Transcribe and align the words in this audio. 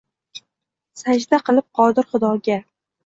Sajda 1.01 1.41
qilib 1.51 1.69
Qodir 1.81 2.09
xudoga 2.15 2.59